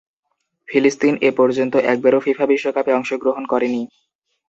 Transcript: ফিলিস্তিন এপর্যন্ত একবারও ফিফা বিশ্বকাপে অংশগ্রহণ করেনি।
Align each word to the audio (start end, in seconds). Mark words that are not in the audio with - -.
ফিলিস্তিন 0.69 1.13
এপর্যন্ত 1.29 1.73
একবারও 1.93 2.23
ফিফা 2.25 2.45
বিশ্বকাপে 2.47 2.91
অংশগ্রহণ 2.93 3.43
করেনি। 3.45 3.81